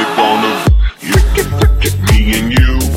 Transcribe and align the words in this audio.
it 0.00 0.18
on 0.18 0.42
the 0.42 0.54
lick 1.10 1.38
it, 1.38 1.86
it, 1.86 1.94
me 2.10 2.38
and 2.38 2.52
you. 2.52 2.89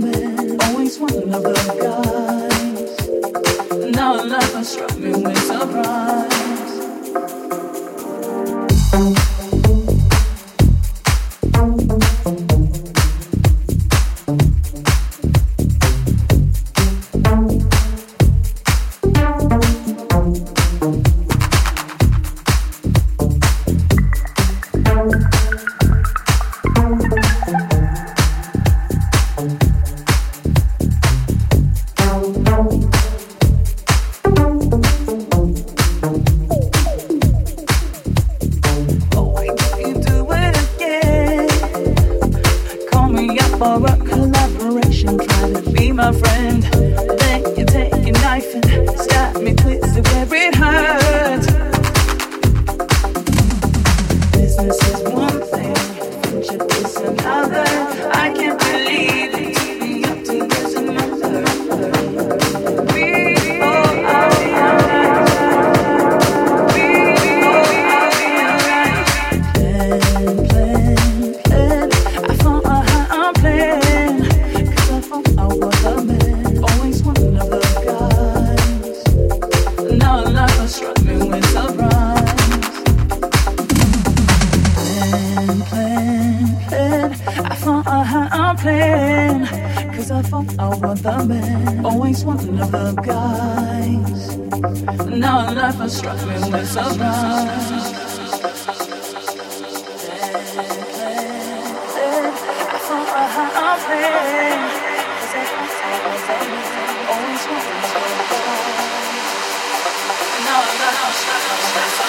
The 0.00 2.01